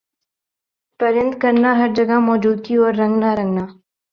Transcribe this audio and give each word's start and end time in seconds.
پرند 0.99 1.33
کرنا 1.41 1.71
ہَر 1.79 1.89
جگہ 1.97 2.17
موجودگی 2.29 2.75
اور 2.83 2.93
رنگنا 3.01 3.35
رنگنا 3.35 3.65